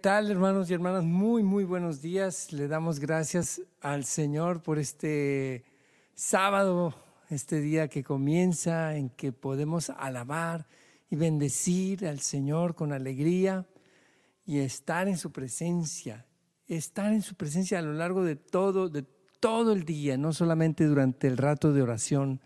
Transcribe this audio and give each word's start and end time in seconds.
¿Qué 0.00 0.04
tal, 0.04 0.30
hermanos 0.30 0.70
y 0.70 0.72
hermanas? 0.72 1.04
Muy, 1.04 1.42
muy 1.42 1.64
buenos 1.64 2.00
días. 2.00 2.54
Le 2.54 2.68
damos 2.68 3.00
gracias 3.00 3.60
al 3.82 4.06
Señor 4.06 4.62
por 4.62 4.78
este 4.78 5.66
sábado, 6.14 6.94
este 7.28 7.60
día 7.60 7.86
que 7.88 8.02
comienza, 8.02 8.96
en 8.96 9.10
que 9.10 9.30
podemos 9.30 9.90
alabar 9.90 10.66
y 11.10 11.16
bendecir 11.16 12.06
al 12.06 12.20
Señor 12.20 12.74
con 12.74 12.94
alegría 12.94 13.66
y 14.46 14.60
estar 14.60 15.06
en 15.06 15.18
su 15.18 15.32
presencia, 15.32 16.24
estar 16.66 17.12
en 17.12 17.20
su 17.20 17.34
presencia 17.34 17.78
a 17.78 17.82
lo 17.82 17.92
largo 17.92 18.24
de 18.24 18.36
todo, 18.36 18.88
de 18.88 19.02
todo 19.38 19.74
el 19.74 19.84
día, 19.84 20.16
no 20.16 20.32
solamente 20.32 20.86
durante 20.86 21.26
el 21.26 21.36
rato 21.36 21.74
de 21.74 21.82
oración, 21.82 22.40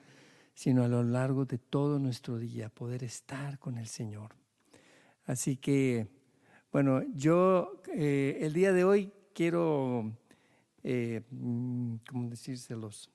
sino 0.55 0.83
a 0.83 0.89
lo 0.89 1.05
largo 1.05 1.45
de 1.45 1.59
todo 1.59 2.01
nuestro 2.01 2.37
día, 2.37 2.69
poder 2.69 3.05
estar 3.05 3.61
con 3.61 3.79
el 3.79 3.87
Señor. 3.87 4.35
Así 5.25 5.57
que 5.57 6.14
bueno, 6.75 7.05
yo 7.15 7.83
eh, 7.95 8.39
el 8.41 8.53
día 8.53 8.73
de 8.73 8.83
hoy 8.83 9.13
quiero, 9.33 10.13
eh, 10.83 11.23
mm, 11.31 11.99
¿cómo 12.11 12.29
decírselos? 12.29 13.13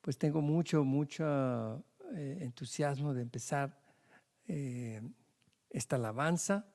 Pues 0.00 0.18
tengo 0.18 0.40
mucho, 0.40 0.82
mucho 0.82 1.84
eh, 2.16 2.38
entusiasmo 2.40 3.14
de 3.14 3.22
empezar 3.22 3.78
esta 5.70 5.94
alabanza. 5.94 6.66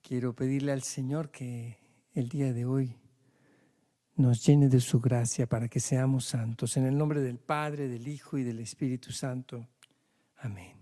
Quiero 0.00 0.34
pedirle 0.34 0.72
al 0.72 0.82
Señor 0.82 1.30
que 1.30 1.76
el 2.14 2.30
día 2.30 2.54
de 2.54 2.64
hoy 2.64 2.96
nos 4.16 4.42
llene 4.46 4.70
de 4.70 4.80
su 4.80 5.00
gracia 5.00 5.46
para 5.46 5.68
que 5.68 5.80
seamos 5.80 6.24
santos. 6.24 6.78
En 6.78 6.86
el 6.86 6.96
nombre 6.96 7.20
del 7.20 7.38
Padre, 7.38 7.88
del 7.88 8.08
Hijo 8.08 8.38
y 8.38 8.42
del 8.42 8.60
Espíritu 8.60 9.12
Santo. 9.12 9.68
Amén. 10.38 10.81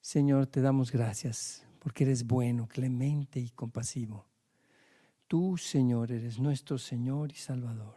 Señor, 0.00 0.46
te 0.46 0.60
damos 0.60 0.90
gracias 0.90 1.66
porque 1.78 2.04
eres 2.04 2.26
bueno, 2.26 2.66
clemente 2.66 3.40
y 3.40 3.50
compasivo. 3.50 4.26
Tú, 5.26 5.56
Señor, 5.56 6.10
eres 6.10 6.38
nuestro 6.38 6.78
Señor 6.78 7.32
y 7.32 7.36
Salvador. 7.36 7.96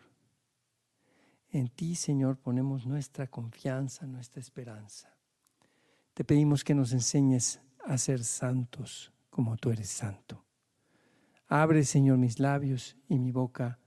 En 1.49 1.69
ti, 1.69 1.95
Señor, 1.95 2.37
ponemos 2.37 2.85
nuestra 2.85 3.27
confianza, 3.27 4.05
nuestra 4.05 4.41
esperanza. 4.41 5.15
Te 6.13 6.23
pedimos 6.23 6.63
que 6.63 6.75
nos 6.75 6.93
enseñes 6.93 7.61
a 7.85 7.97
ser 7.97 8.23
santos 8.23 9.11
como 9.29 9.57
tú 9.57 9.71
eres 9.71 9.89
santo. 9.89 10.43
Abre, 11.47 11.83
Señor, 11.83 12.17
mis 12.17 12.39
labios 12.39 12.97
y 13.07 13.19
mi 13.19 13.31
boca 13.31 13.79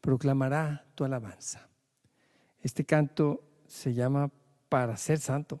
proclamará 0.00 0.86
tu 0.94 1.04
alabanza. 1.04 1.68
Este 2.60 2.84
canto 2.84 3.42
se 3.66 3.94
llama 3.94 4.30
Para 4.68 4.96
ser 4.96 5.18
santo. 5.18 5.60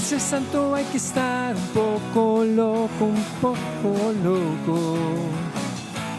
Ser 0.00 0.20
santo 0.20 0.74
hay 0.74 0.84
que 0.86 0.96
estar 0.96 1.54
un 1.54 1.68
poco 1.68 2.44
loco, 2.44 3.04
un 3.04 3.24
poco 3.40 4.12
loco. 4.24 4.96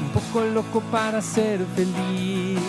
Un 0.02 0.10
poco 0.14 0.46
loco 0.46 0.82
para 0.92 1.22
ser 1.22 1.66
feliz, 1.76 2.60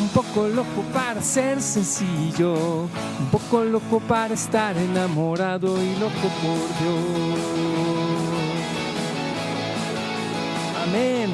un 0.00 0.08
poco 0.08 0.48
loco 0.48 0.82
para 0.92 1.22
ser 1.22 1.62
sencillo, 1.62 2.54
un 2.82 3.26
poco 3.30 3.62
loco 3.64 4.00
para 4.00 4.34
estar 4.34 4.76
enamorado 4.76 5.80
y 5.82 5.94
loco 5.96 6.28
por 6.42 6.58
Dios. 6.80 7.40
Amén. 10.88 11.30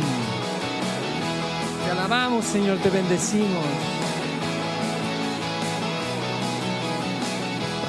Te 1.84 1.90
alabamos, 1.90 2.44
Señor, 2.44 2.78
te 2.78 2.90
bendecimos. 2.90 3.95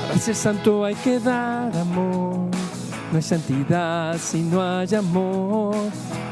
Para 0.07 0.19
ser 0.19 0.35
santo 0.35 0.85
hay 0.85 0.95
que 0.95 1.19
dar 1.19 1.75
amor. 1.75 2.49
No 3.11 3.15
hay 3.15 3.21
santidad 3.21 4.17
si 4.17 4.41
no 4.41 4.61
hay 4.61 4.95
amor. 4.95 5.75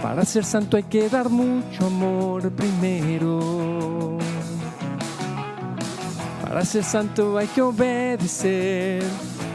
Para 0.02 0.24
ser 0.26 0.46
santo 0.46 0.78
hay 0.78 0.84
que 0.84 1.10
dar 1.10 1.30
mucho 1.30 1.86
amor 1.86 2.52
primero. 2.52 4.18
Para 6.42 6.64
ser 6.64 6.84
santo 6.84 7.38
hay 7.38 7.48
que 7.48 7.62
obedecer. 7.62 9.04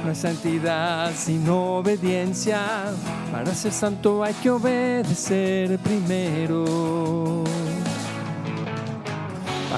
No 0.04 0.10
hay 0.10 0.16
santidad 0.16 1.12
sino 1.16 1.78
obediencia. 1.78 2.60
Para 3.32 3.54
ser 3.54 3.72
santo 3.72 4.22
hay 4.22 4.34
que 4.34 4.50
obedecer 4.50 5.78
primero. 5.78 7.44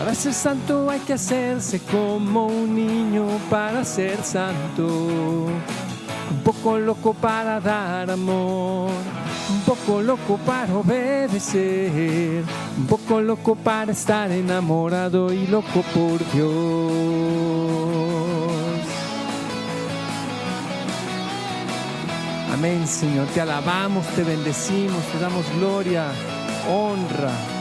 Para 0.03 0.17
ser 0.17 0.35
santo 0.35 0.91
hay 0.91 0.99
que 0.99 1.13
hacerse 1.13 1.79
como 1.79 2.47
un 2.47 2.75
niño 2.75 3.25
para 3.49 3.85
ser 3.85 4.25
santo. 4.25 4.85
Un 4.85 6.43
poco 6.43 6.77
loco 6.77 7.15
para 7.15 7.61
dar 7.61 8.11
amor, 8.11 8.91
un 9.49 9.61
poco 9.65 10.03
loco 10.03 10.39
para 10.45 10.75
obedecer, 10.75 12.43
un 12.79 12.87
poco 12.89 13.21
loco 13.21 13.55
para 13.55 13.93
estar 13.93 14.29
enamorado 14.33 15.33
y 15.33 15.47
loco 15.47 15.85
por 15.95 16.19
Dios. 16.33 16.51
Amén, 22.53 22.89
Señor. 22.89 23.29
Te 23.29 23.41
alabamos, 23.41 24.05
te 24.17 24.25
bendecimos, 24.25 25.05
te 25.13 25.21
damos 25.21 25.45
gloria, 25.61 26.09
honra. 26.69 27.52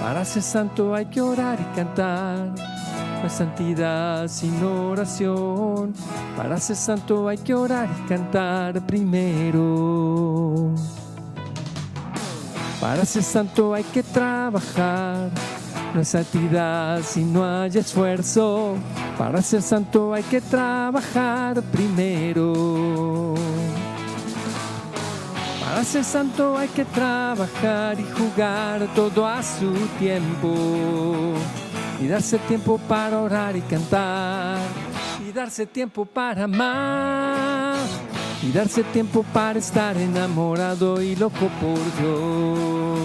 Para 0.00 0.24
ser 0.24 0.42
santo 0.42 0.94
hay 0.94 1.06
que 1.06 1.20
orar 1.20 1.58
y 1.60 1.76
cantar. 1.76 2.48
No 2.48 3.22
hay 3.22 3.30
santidad 3.30 4.28
sin 4.28 4.62
oración. 4.64 5.92
Para 6.36 6.58
ser 6.58 6.76
santo 6.76 7.28
hay 7.28 7.36
que 7.36 7.54
orar 7.54 7.86
y 7.86 8.08
cantar 8.08 8.80
primero. 8.86 10.74
Para 12.80 13.04
ser 13.04 13.22
santo 13.22 13.74
hay 13.74 13.84
que 13.84 14.02
trabajar. 14.02 15.28
No 15.92 15.98
hay 15.98 16.04
santidad 16.06 17.02
si 17.02 17.22
no 17.22 17.44
hay 17.44 17.76
esfuerzo. 17.76 18.76
Para 19.18 19.42
ser 19.42 19.60
santo 19.60 20.14
hay 20.14 20.22
que 20.22 20.40
trabajar 20.40 21.60
primero. 21.60 23.34
Para 25.80 25.92
ser 25.92 26.04
santo 26.04 26.58
hay 26.58 26.68
que 26.68 26.84
trabajar 26.84 27.98
y 27.98 28.04
jugar 28.04 28.86
todo 28.94 29.26
a 29.26 29.42
su 29.42 29.72
tiempo. 29.98 30.54
Y 31.98 32.06
darse 32.06 32.36
tiempo 32.36 32.78
para 32.86 33.18
orar 33.18 33.56
y 33.56 33.62
cantar. 33.62 34.58
Y 35.26 35.32
darse 35.32 35.64
tiempo 35.64 36.04
para 36.04 36.44
amar. 36.44 37.78
Y 38.42 38.52
darse 38.52 38.82
tiempo 38.82 39.24
para 39.32 39.58
estar 39.58 39.96
enamorado 39.96 41.00
y 41.00 41.16
loco 41.16 41.48
por 41.58 41.78
Dios. 41.98 42.98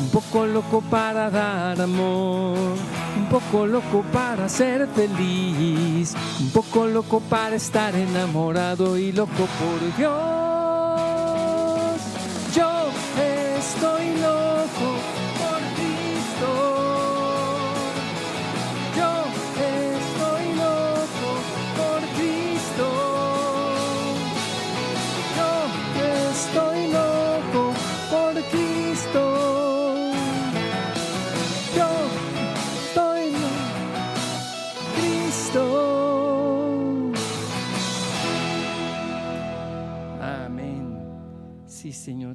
Un 0.00 0.08
poco 0.12 0.44
loco 0.44 0.82
para 0.82 1.30
dar 1.30 1.80
amor. 1.80 2.76
Un 3.16 3.26
poco 3.30 3.64
loco 3.64 4.04
para 4.12 4.50
ser 4.50 4.86
feliz. 4.88 6.14
Un 6.40 6.50
poco 6.50 6.84
loco 6.84 7.20
para 7.20 7.56
estar 7.56 7.94
enamorado 7.94 8.98
y 8.98 9.12
loco 9.12 9.48
por 9.58 9.96
Dios. 9.96 10.59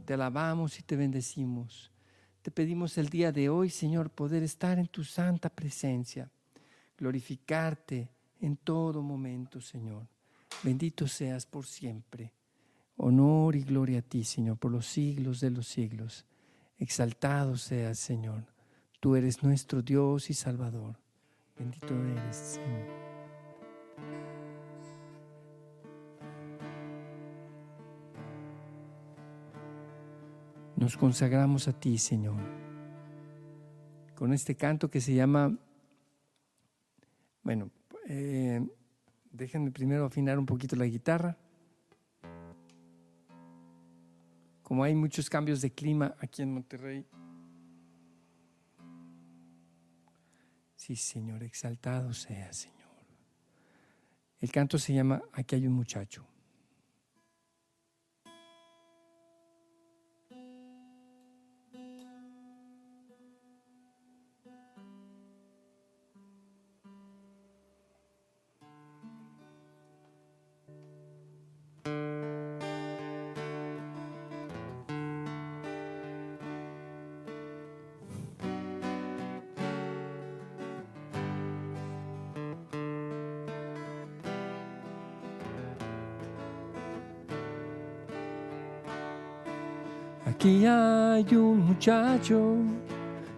Te 0.05 0.13
alabamos 0.13 0.79
y 0.79 0.83
te 0.83 0.95
bendecimos. 0.95 1.91
Te 2.41 2.51
pedimos 2.51 2.97
el 2.97 3.09
día 3.09 3.31
de 3.31 3.49
hoy, 3.49 3.69
Señor, 3.69 4.11
poder 4.11 4.43
estar 4.43 4.77
en 4.77 4.87
tu 4.87 5.03
santa 5.03 5.49
presencia, 5.49 6.29
glorificarte 6.97 8.09
en 8.39 8.55
todo 8.57 9.01
momento, 9.01 9.59
Señor. 9.59 10.07
Bendito 10.63 11.07
seas 11.07 11.45
por 11.45 11.65
siempre. 11.65 12.31
Honor 12.97 13.55
y 13.55 13.63
gloria 13.63 13.99
a 13.99 14.01
ti, 14.03 14.23
Señor, 14.23 14.57
por 14.57 14.71
los 14.71 14.85
siglos 14.85 15.41
de 15.41 15.49
los 15.49 15.67
siglos. 15.67 16.25
Exaltado 16.77 17.57
seas, 17.57 17.99
Señor. 17.99 18.45
Tú 18.99 19.15
eres 19.15 19.43
nuestro 19.43 19.81
Dios 19.81 20.29
y 20.29 20.33
Salvador. 20.33 20.97
Bendito 21.57 21.93
eres, 21.93 22.35
Señor. 22.35 23.04
Nos 30.85 30.97
consagramos 30.97 31.67
a 31.67 31.73
ti, 31.73 31.97
Señor, 31.97 32.39
con 34.13 34.33
este 34.33 34.55
canto 34.55 34.87
que 34.87 35.01
se 35.01 35.15
llama, 35.15 35.57
bueno, 37.41 37.71
eh, 38.07 38.63
déjenme 39.31 39.71
primero 39.71 40.05
afinar 40.05 40.37
un 40.37 40.45
poquito 40.45 40.75
la 40.75 40.85
guitarra. 40.85 41.39
Como 44.61 44.83
hay 44.83 44.93
muchos 44.93 45.27
cambios 45.27 45.59
de 45.59 45.71
clima 45.71 46.13
aquí 46.19 46.43
en 46.43 46.53
Monterrey. 46.53 47.03
Sí, 50.75 50.95
Señor, 50.95 51.41
exaltado 51.41 52.13
sea, 52.13 52.53
Señor. 52.53 52.93
El 54.39 54.51
canto 54.51 54.77
se 54.77 54.93
llama 54.93 55.23
Aquí 55.33 55.55
hay 55.55 55.65
un 55.65 55.73
muchacho. 55.73 56.27
Aquí 90.45 90.63
hay 90.67 91.25
un 91.35 91.65
muchacho 91.65 92.57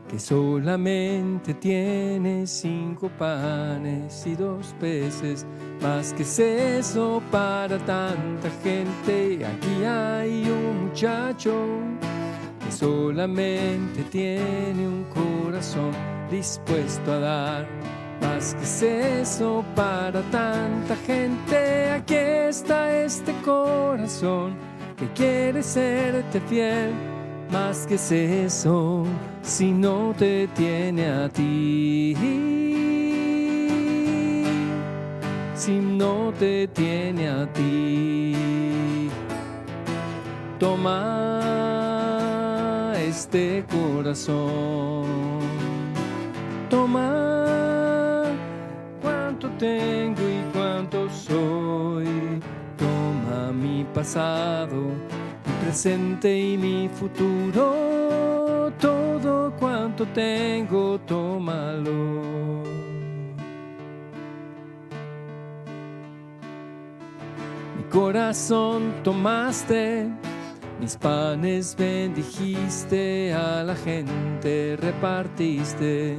que 0.09 0.19
solamente 0.19 1.53
tiene 1.53 2.45
cinco 2.45 3.09
panes 3.17 4.27
y 4.27 4.35
dos 4.35 4.75
peces, 4.77 5.45
más 5.81 6.11
que 6.11 6.23
es 6.23 6.37
eso 6.37 7.23
para 7.31 7.77
tanta 7.77 8.49
gente. 8.61 9.39
Aquí 9.45 9.85
hay 9.85 10.49
un 10.49 10.87
muchacho 10.87 11.55
que 12.65 12.73
solamente 12.73 14.03
tiene 14.11 14.85
un 14.85 15.05
corazón 15.05 15.93
dispuesto 16.29 17.13
a 17.13 17.19
dar, 17.19 17.67
más 18.19 18.53
que 18.53 18.63
es 18.63 18.81
eso 18.81 19.63
para 19.77 20.21
tanta 20.23 20.97
gente. 21.05 21.89
Aquí 21.89 22.15
está 22.15 22.93
este 23.01 23.31
corazón 23.45 24.76
que 24.97 25.07
quiere 25.13 25.61
serte 25.61 26.41
fiel, 26.41 26.91
más 27.51 27.85
que 27.85 27.95
es 27.95 28.11
eso, 28.11 29.05
si 29.43 29.71
no 29.71 30.13
te 30.17 30.47
tiene 30.55 31.07
a 31.07 31.29
ti. 31.29 32.15
Si 35.53 35.79
no 35.79 36.33
te 36.39 36.67
tiene 36.67 37.29
a 37.29 37.45
ti, 37.53 39.09
toma 40.59 40.93
este 42.97 43.65
corazón, 43.69 45.05
toma 46.69 48.23
cuánto 49.01 49.49
tengo 49.57 50.21
y 50.21 50.41
cuánto 50.53 51.09
soy 51.09 51.66
mi 53.67 53.83
pasado, 53.93 54.75
mi 55.45 55.53
presente 55.63 56.37
y 56.37 56.57
mi 56.57 56.89
futuro, 56.89 58.71
todo 58.79 59.51
cuanto 59.59 60.05
tengo, 60.07 60.99
tómalo. 61.05 62.63
Mi 67.77 67.83
corazón 67.91 68.93
tomaste, 69.03 70.07
mis 70.79 70.95
panes 70.95 71.75
bendijiste, 71.75 73.33
a 73.33 73.63
la 73.63 73.75
gente 73.75 74.77
repartiste 74.79 76.17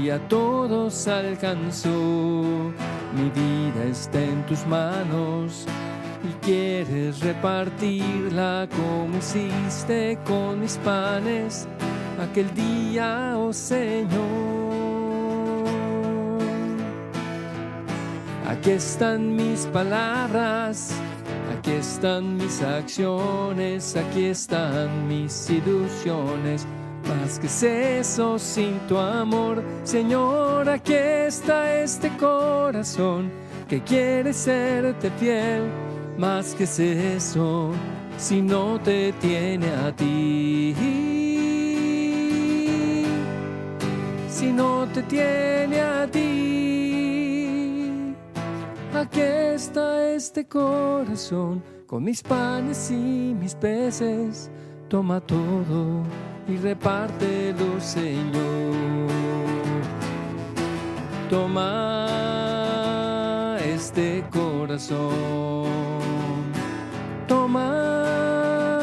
y 0.00 0.10
a 0.10 0.18
todos 0.28 1.06
alcanzó. 1.08 2.72
Mi 3.16 3.30
vida 3.30 3.84
está 3.90 4.22
en 4.22 4.44
tus 4.46 4.66
manos 4.66 5.66
quieres 6.48 7.20
repartirla 7.20 8.66
como 8.74 9.18
hiciste 9.18 10.18
con 10.26 10.60
mis 10.60 10.78
panes 10.78 11.68
aquel 12.18 12.48
día, 12.54 13.34
oh 13.36 13.52
Señor. 13.52 14.08
Aquí 18.48 18.70
están 18.70 19.36
mis 19.36 19.66
palabras, 19.66 20.94
aquí 21.54 21.72
están 21.72 22.38
mis 22.38 22.62
acciones, 22.62 23.94
aquí 23.94 24.24
están 24.24 25.06
mis 25.06 25.50
ilusiones. 25.50 26.66
Más 27.06 27.38
que 27.38 27.46
es 27.46 27.62
eso 27.62 28.38
sin 28.38 28.78
tu 28.88 28.96
amor, 28.96 29.62
Señor, 29.84 30.66
aquí 30.70 30.94
está 30.94 31.74
este 31.74 32.08
corazón 32.16 33.30
que 33.68 33.82
quiere 33.82 34.32
serte 34.32 35.10
fiel 35.18 35.87
más 36.18 36.54
que 36.54 36.64
es 36.64 36.78
eso 36.80 37.70
si 38.16 38.42
no 38.42 38.80
te 38.80 39.12
tiene 39.14 39.68
a 39.68 39.94
ti. 39.94 40.74
Si 44.28 44.52
no 44.52 44.86
te 44.92 45.02
tiene 45.04 45.80
a 45.80 46.06
ti. 46.10 47.78
Aquí 48.92 49.20
está 49.20 50.10
este 50.10 50.44
corazón 50.44 51.62
con 51.86 52.02
mis 52.02 52.20
panes 52.22 52.90
y 52.90 53.36
mis 53.40 53.54
peces. 53.54 54.50
Toma 54.88 55.20
todo 55.20 56.02
y 56.48 56.56
repártelo, 56.56 57.80
Señor. 57.80 58.74
Toma 61.30 62.08
este 63.60 64.24
corazón 64.32 65.97
Toma 67.48 68.80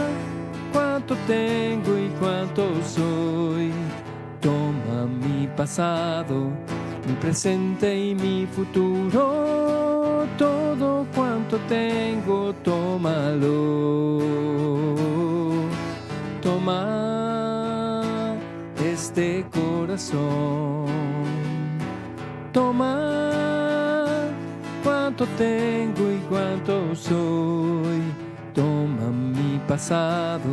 cuánto 0.73 1.15
tengo 1.27 1.99
y 1.99 2.09
cuánto 2.19 2.63
soy. 2.83 3.71
Toma 4.41 5.05
mi 5.05 5.45
pasado, 5.55 6.49
mi 7.05 7.13
presente 7.21 7.95
y 7.95 8.15
mi 8.15 8.47
futuro. 8.47 10.25
Todo 10.39 11.05
cuanto 11.13 11.59
tengo, 11.69 12.55
tómalo. 12.63 14.19
Toma 16.41 18.33
este 18.83 19.45
corazón. 19.53 20.87
Toma 22.51 24.05
cuánto 24.83 25.27
tengo 25.37 26.11
y 26.11 26.17
cuánto 26.27 26.95
soy 26.95 28.24
pasado, 29.67 30.49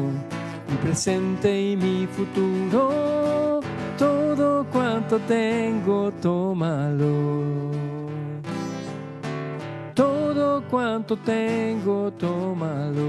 mi 0.69 0.76
presente 0.83 1.71
y 1.71 1.76
mi 1.76 2.07
futuro, 2.07 3.61
todo 3.99 4.64
cuanto 4.73 5.19
tengo, 5.21 6.11
tómalo. 6.21 7.71
Todo 9.95 10.62
cuanto 10.71 11.16
tengo, 11.19 12.11
tómalo. 12.12 13.02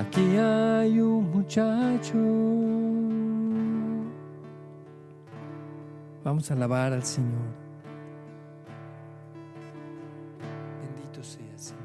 Aquí 0.00 0.36
hay 0.38 0.98
un 1.00 1.30
muchacho 1.30 2.57
Vamos 6.28 6.50
a 6.50 6.54
alabar 6.54 6.92
al 6.92 7.04
Señor. 7.04 7.40
Bendito 10.82 11.24
sea, 11.24 11.56
Señor. 11.56 11.82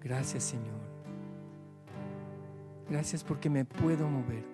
Gracias, 0.00 0.42
Señor. 0.42 0.80
Gracias 2.88 3.22
porque 3.22 3.50
me 3.50 3.66
puedo 3.66 4.08
mover. 4.08 4.46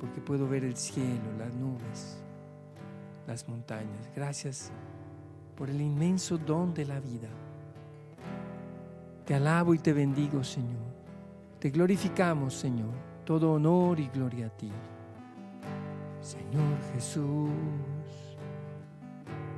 Porque 0.00 0.20
puedo 0.20 0.48
ver 0.48 0.64
el 0.64 0.76
cielo, 0.76 1.32
las 1.38 1.54
nubes, 1.54 2.20
las 3.28 3.48
montañas. 3.48 4.10
Gracias 4.16 4.72
por 5.54 5.70
el 5.70 5.80
inmenso 5.80 6.38
don 6.38 6.74
de 6.74 6.86
la 6.86 6.98
vida. 6.98 7.28
Te 9.24 9.34
alabo 9.34 9.74
y 9.74 9.78
te 9.78 9.92
bendigo, 9.92 10.42
Señor. 10.42 10.90
Te 11.58 11.70
glorificamos, 11.70 12.54
Señor. 12.54 12.94
Todo 13.24 13.52
honor 13.52 14.00
y 14.00 14.08
gloria 14.08 14.46
a 14.46 14.50
ti. 14.50 14.72
Señor 16.20 16.76
Jesús, 16.92 17.50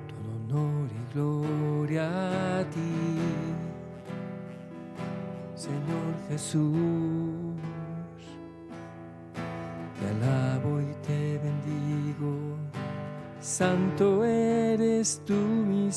todo 0.07 0.57
honor 0.57 0.89
y 0.91 1.15
gloria 1.15 2.61
a 2.61 2.65
ti. 2.71 3.19
Señor 5.57 6.15
Jesús, 6.29 7.57
te 9.99 10.07
alabo 10.09 10.81
y 10.81 10.95
te 11.07 11.39
bendigo. 11.39 12.57
Santo 13.41 14.25
eres 14.25 15.21
tú, 15.27 15.35
mi. 15.35 15.91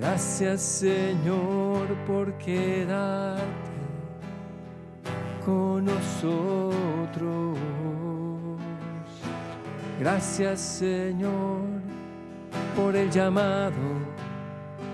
Gracias, 0.00 0.62
Señor, 0.62 1.86
por 2.06 2.32
quedarte 2.38 3.44
con 5.44 5.84
nosotros. 5.84 7.58
Gracias, 9.98 10.58
Señor, 10.58 11.60
por 12.74 12.96
el 12.96 13.10
llamado 13.10 13.76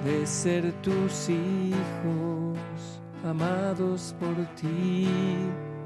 de 0.05 0.27
ser 0.27 0.73
tus 0.83 1.29
hijos, 1.29 2.59
amados 3.25 4.13
por 4.19 4.35
ti. 4.57 5.07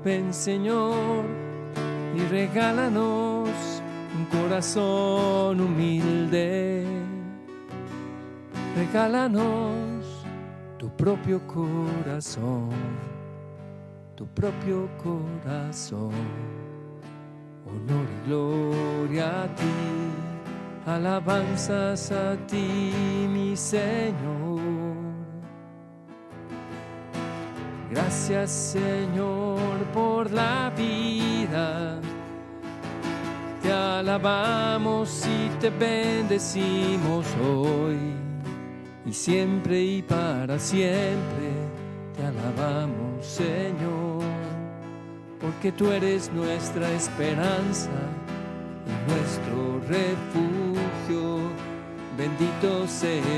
Ven 0.02 0.32
Señor 0.32 1.26
y 2.16 2.20
regálanos 2.30 3.50
un 4.16 4.24
corazón 4.40 5.60
humilde. 5.60 7.09
Regálanos 8.76 10.24
tu 10.78 10.88
propio 10.96 11.40
corazón, 11.46 12.70
tu 14.14 14.26
propio 14.26 14.88
corazón. 15.02 16.12
Honor 17.66 18.06
y 18.24 18.28
gloria 18.28 19.42
a 19.42 19.54
ti 19.54 20.10
alabanzas 20.86 22.10
a 22.12 22.36
ti, 22.46 22.92
mi 23.28 23.56
Señor. 23.56 24.60
Gracias, 27.90 28.50
Señor, 28.50 29.60
por 29.92 30.30
la 30.30 30.72
vida. 30.76 32.00
Te 33.62 33.72
alabamos 33.72 35.26
y 35.26 35.48
te 35.60 35.70
bendecimos 35.70 37.26
hoy 37.42 38.19
y 39.06 39.12
siempre 39.12 39.82
y 39.82 40.02
para 40.02 40.58
siempre. 40.58 41.48
Te 42.16 42.26
alabamos, 42.26 43.24
Señor, 43.24 44.22
porque 45.40 45.72
tú 45.72 45.90
eres 45.90 46.30
nuestra 46.32 46.90
esperanza 46.92 47.90
y 48.86 49.10
nuestro 49.10 49.80
refugio. 49.88 51.50
Bendito 52.16 52.86
seas, 52.86 53.30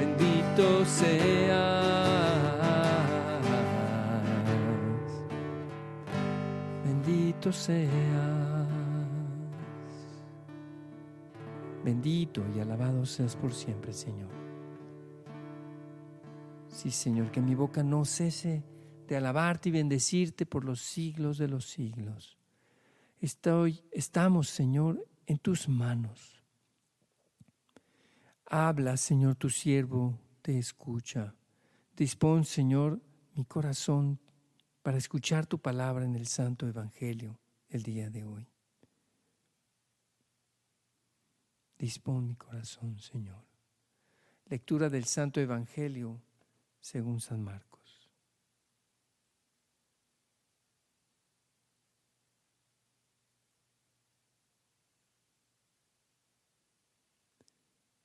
bendito 0.00 0.84
seas, 0.84 1.60
bendito 6.84 7.52
seas, 7.52 8.39
bendito 11.84 12.44
y 12.54 12.60
alabado 12.60 13.04
seas 13.06 13.36
por 13.36 13.54
siempre, 13.54 13.92
Señor. 13.92 14.30
Sí, 16.68 16.90
Señor, 16.90 17.30
que 17.30 17.40
mi 17.40 17.54
boca 17.54 17.82
no 17.82 18.04
cese 18.04 18.62
de 19.08 19.16
alabarte 19.16 19.70
y 19.70 19.72
bendecirte 19.72 20.46
por 20.46 20.64
los 20.64 20.80
siglos 20.80 21.38
de 21.38 21.48
los 21.48 21.68
siglos. 21.68 22.38
Estoy, 23.20 23.82
estamos, 23.90 24.48
Señor, 24.48 25.04
en 25.26 25.38
tus 25.38 25.68
manos. 25.68 26.42
Habla, 28.46 28.96
Señor, 28.96 29.34
tu 29.34 29.50
siervo 29.50 30.18
te 30.42 30.58
escucha. 30.58 31.34
Dispón, 31.96 32.44
Señor, 32.44 33.00
mi 33.34 33.44
corazón 33.44 34.20
para 34.82 34.96
escuchar 34.96 35.46
tu 35.46 35.58
palabra 35.58 36.04
en 36.04 36.16
el 36.16 36.26
Santo 36.26 36.66
Evangelio 36.66 37.38
el 37.68 37.82
día 37.82 38.10
de 38.10 38.24
hoy. 38.24 38.48
Dispón 41.80 42.26
mi 42.26 42.34
corazón, 42.34 43.00
Señor. 43.00 43.42
Lectura 44.50 44.90
del 44.90 45.06
Santo 45.06 45.40
Evangelio 45.40 46.20
según 46.78 47.22
San 47.22 47.42
Marcos. 47.42 48.10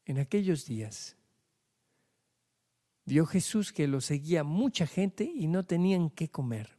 En 0.05 0.20
aquellos 0.20 0.65
días 0.65 1.17
vio 3.03 3.25
Jesús 3.25 3.74
que 3.74 3.89
lo 3.89 4.00
seguía 4.00 4.46
mucha 4.46 4.88
gente 4.88 5.25
y 5.25 5.48
no 5.48 5.65
tenían 5.65 6.10
qué 6.10 6.29
comer. 6.29 6.77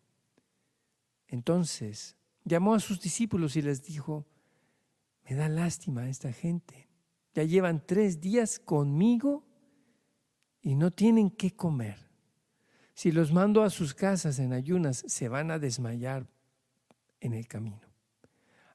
Entonces 1.27 2.17
llamó 2.45 2.75
a 2.75 2.81
sus 2.81 3.03
discípulos 3.03 3.55
y 3.57 3.61
les 3.61 3.83
dijo, 3.83 4.25
me 5.29 5.37
da 5.37 5.51
lástima 5.51 6.09
esta 6.09 6.33
gente. 6.33 6.86
Ya 7.37 7.43
llevan 7.43 7.85
tres 7.85 8.23
días 8.23 8.59
conmigo 8.59 9.45
y 10.63 10.75
no 10.75 10.91
tienen 10.91 11.29
qué 11.29 11.55
comer. 11.55 11.99
Si 12.95 13.13
los 13.13 13.31
mando 13.31 13.63
a 13.63 13.69
sus 13.69 13.93
casas 13.93 14.39
en 14.39 14.55
ayunas, 14.55 15.05
se 15.07 15.29
van 15.29 15.51
a 15.51 15.59
desmayar 15.59 16.27
en 17.21 17.35
el 17.35 17.47
camino. 17.47 17.87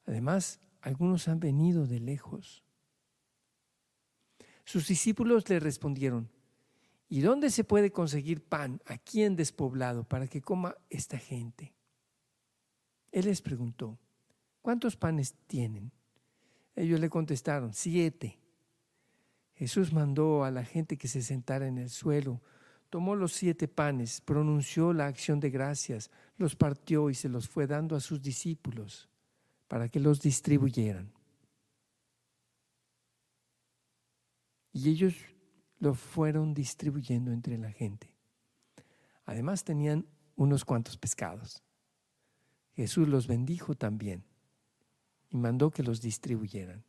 Además, 0.05 0.59
algunos 0.79 1.27
han 1.27 1.39
venido 1.39 1.87
de 1.87 2.01
lejos. 2.01 2.63
Sus 4.63 4.87
discípulos 4.87 5.49
le 5.49 5.59
respondieron, 5.59 6.29
¿y 7.09 7.21
dónde 7.21 7.49
se 7.49 7.63
puede 7.63 7.91
conseguir 7.91 8.43
pan 8.43 8.79
aquí 8.85 9.23
en 9.23 9.35
despoblado 9.35 10.03
para 10.03 10.27
que 10.27 10.43
coma 10.43 10.75
esta 10.91 11.17
gente? 11.17 11.73
Él 13.11 13.25
les 13.25 13.41
preguntó, 13.41 13.97
¿cuántos 14.61 14.97
panes 14.97 15.33
tienen? 15.47 15.91
Ellos 16.75 16.99
le 16.99 17.09
contestaron, 17.09 17.73
siete. 17.73 18.37
Jesús 19.61 19.93
mandó 19.93 20.43
a 20.43 20.49
la 20.49 20.65
gente 20.65 20.97
que 20.97 21.07
se 21.07 21.21
sentara 21.21 21.67
en 21.67 21.77
el 21.77 21.91
suelo, 21.91 22.41
tomó 22.89 23.15
los 23.15 23.31
siete 23.31 23.67
panes, 23.67 24.19
pronunció 24.19 24.91
la 24.91 25.05
acción 25.05 25.39
de 25.39 25.51
gracias, 25.51 26.09
los 26.37 26.55
partió 26.55 27.11
y 27.11 27.13
se 27.13 27.29
los 27.29 27.47
fue 27.47 27.67
dando 27.67 27.95
a 27.95 27.99
sus 27.99 28.23
discípulos 28.23 29.07
para 29.67 29.87
que 29.87 29.99
los 29.99 30.19
distribuyeran. 30.19 31.13
Y 34.73 34.89
ellos 34.89 35.13
lo 35.77 35.93
fueron 35.93 36.55
distribuyendo 36.55 37.31
entre 37.31 37.59
la 37.59 37.71
gente. 37.71 38.09
Además 39.25 39.63
tenían 39.63 40.07
unos 40.37 40.65
cuantos 40.65 40.97
pescados. 40.97 41.61
Jesús 42.73 43.07
los 43.07 43.27
bendijo 43.27 43.75
también 43.75 44.23
y 45.29 45.37
mandó 45.37 45.69
que 45.69 45.83
los 45.83 46.01
distribuyeran. 46.01 46.83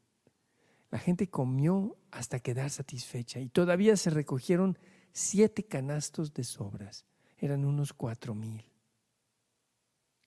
La 0.93 0.99
gente 0.99 1.31
comió 1.31 1.97
hasta 2.11 2.39
quedar 2.39 2.69
satisfecha 2.69 3.41
y 3.41 3.49
todavía 3.49 3.97
se 3.97 4.11
recogieron 4.11 4.79
siete 5.11 5.65
canastos 5.65 6.35
de 6.35 6.45
sobras. 6.45 7.07
Eran 7.39 7.65
unos 7.65 7.95
cuatro 7.95 8.35
mil. 8.35 8.63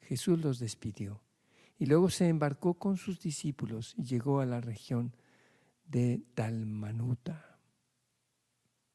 Jesús 0.01 0.39
los 0.39 0.57
despidió 0.57 1.21
y 1.77 1.85
luego 1.85 2.09
se 2.09 2.27
embarcó 2.27 2.73
con 2.73 2.97
sus 2.97 3.19
discípulos 3.19 3.93
y 3.95 4.05
llegó 4.05 4.39
a 4.39 4.47
la 4.47 4.59
región 4.59 5.15
de 5.85 6.23
Dalmanuta. 6.35 7.59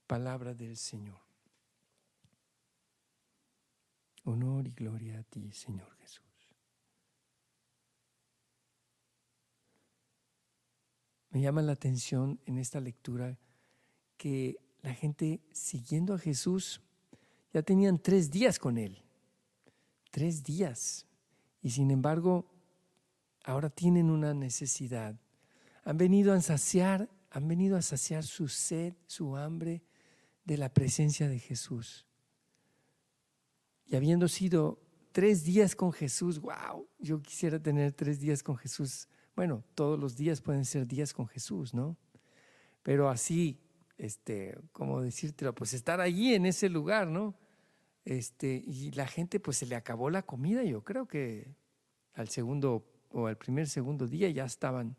Palabra 0.08 0.54
del 0.54 0.76
Señor. 0.76 1.20
Honor 4.24 4.66
y 4.66 4.72
gloria 4.72 5.20
a 5.20 5.22
ti, 5.22 5.52
Señor 5.52 5.94
Jesús. 6.00 6.29
Me 11.30 11.40
llama 11.40 11.62
la 11.62 11.72
atención 11.72 12.40
en 12.46 12.58
esta 12.58 12.80
lectura 12.80 13.38
que 14.16 14.58
la 14.82 14.94
gente 14.94 15.40
siguiendo 15.52 16.14
a 16.14 16.18
Jesús 16.18 16.80
ya 17.52 17.62
tenían 17.62 17.98
tres 17.98 18.30
días 18.30 18.58
con 18.58 18.78
él. 18.78 19.02
Tres 20.10 20.42
días. 20.42 21.06
Y 21.62 21.70
sin 21.70 21.90
embargo, 21.90 22.46
ahora 23.44 23.70
tienen 23.70 24.10
una 24.10 24.34
necesidad. 24.34 25.18
Han 25.84 25.96
venido 25.96 26.32
a 26.32 26.40
saciar, 26.40 27.08
han 27.30 27.48
venido 27.48 27.76
a 27.76 27.82
saciar 27.82 28.24
su 28.24 28.48
sed, 28.48 28.94
su 29.06 29.36
hambre 29.36 29.82
de 30.44 30.56
la 30.56 30.72
presencia 30.72 31.28
de 31.28 31.38
Jesús. 31.38 32.06
Y 33.86 33.96
habiendo 33.96 34.28
sido 34.28 34.80
tres 35.12 35.44
días 35.44 35.74
con 35.74 35.92
Jesús, 35.92 36.40
wow, 36.40 36.86
yo 36.98 37.20
quisiera 37.20 37.60
tener 37.60 37.92
tres 37.92 38.20
días 38.20 38.42
con 38.42 38.56
Jesús. 38.56 39.08
Bueno, 39.40 39.64
todos 39.74 39.98
los 39.98 40.18
días 40.18 40.42
pueden 40.42 40.66
ser 40.66 40.86
días 40.86 41.14
con 41.14 41.26
Jesús, 41.26 41.72
¿no? 41.72 41.96
Pero 42.82 43.08
así, 43.08 43.58
este, 43.96 44.54
como 44.70 45.00
decírtelo, 45.00 45.54
pues 45.54 45.72
estar 45.72 45.98
allí 46.02 46.34
en 46.34 46.44
ese 46.44 46.68
lugar, 46.68 47.06
¿no? 47.06 47.34
Este, 48.04 48.62
y 48.66 48.90
la 48.90 49.06
gente 49.06 49.40
pues 49.40 49.56
se 49.56 49.64
le 49.64 49.76
acabó 49.76 50.10
la 50.10 50.20
comida, 50.24 50.62
yo 50.62 50.84
creo 50.84 51.08
que 51.08 51.56
al 52.12 52.28
segundo 52.28 52.84
o 53.12 53.28
al 53.28 53.38
primer 53.38 53.66
segundo 53.66 54.06
día 54.06 54.28
ya 54.28 54.44
estaban 54.44 54.94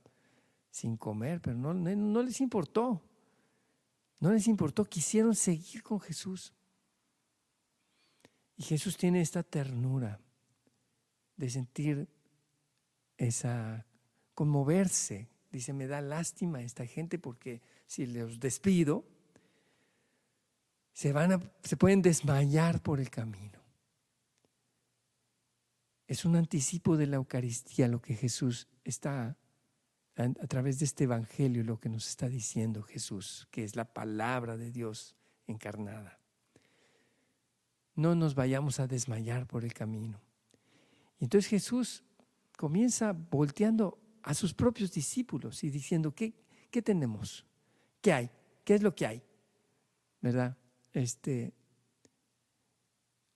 sin 0.71 0.97
comer, 0.97 1.39
pero 1.39 1.55
no, 1.55 1.75
no 1.75 2.23
les 2.23 2.41
importó. 2.41 2.99
No 4.19 4.31
les 4.31 4.47
importó, 4.47 4.85
quisieron 4.85 5.35
seguir 5.35 5.83
con 5.83 5.99
Jesús. 5.99 6.51
Y 8.57 8.63
Jesús 8.63 8.97
tiene 8.97 9.21
esta 9.21 9.43
ternura 9.43 10.19
de 11.37 11.47
sentir 11.47 12.07
esa 13.17 13.85
conmoverse. 14.33 15.27
Dice, 15.51 15.73
me 15.73 15.87
da 15.87 16.01
lástima 16.01 16.61
esta 16.61 16.85
gente 16.85 17.19
porque 17.19 17.61
si 17.85 18.05
los 18.05 18.39
despido, 18.39 19.05
se, 20.93 21.11
van 21.13 21.51
se 21.63 21.77
pueden 21.77 22.01
desmayar 22.01 22.81
por 22.81 22.99
el 22.99 23.09
camino. 23.09 23.59
Es 26.07 26.25
un 26.25 26.35
anticipo 26.35 26.97
de 26.97 27.07
la 27.07 27.15
Eucaristía 27.17 27.87
lo 27.87 28.01
que 28.01 28.15
Jesús 28.15 28.67
está 28.83 29.37
a, 30.15 30.23
a 30.23 30.47
través 30.47 30.79
de 30.79 30.85
este 30.85 31.05
Evangelio, 31.05 31.63
lo 31.63 31.79
que 31.79 31.89
nos 31.89 32.07
está 32.07 32.27
diciendo 32.27 32.83
Jesús, 32.83 33.47
que 33.51 33.63
es 33.63 33.75
la 33.75 33.85
palabra 33.85 34.57
de 34.57 34.71
Dios 34.71 35.15
encarnada. 35.47 36.19
No 37.95 38.15
nos 38.15 38.35
vayamos 38.35 38.79
a 38.79 38.87
desmayar 38.87 39.47
por 39.47 39.63
el 39.63 39.73
camino. 39.73 40.19
Entonces 41.19 41.49
Jesús 41.49 42.03
comienza 42.57 43.13
volteando 43.13 44.00
a 44.23 44.33
sus 44.33 44.53
propios 44.53 44.91
discípulos 44.91 45.63
y 45.63 45.69
diciendo, 45.69 46.13
¿qué, 46.13 46.33
qué 46.69 46.81
tenemos? 46.81 47.45
¿Qué 48.01 48.13
hay? 48.13 48.29
¿Qué 48.63 48.75
es 48.75 48.81
lo 48.81 48.93
que 48.93 49.05
hay? 49.05 49.23
¿Verdad? 50.21 50.57
Este, 50.93 51.53